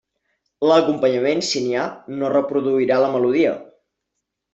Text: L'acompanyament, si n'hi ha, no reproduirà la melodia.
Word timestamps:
L'acompanyament, 0.69 1.43
si 1.47 1.61
n'hi 1.65 1.75
ha, 1.81 1.83
no 2.21 2.31
reproduirà 2.37 2.97
la 3.05 3.11
melodia. 3.17 3.53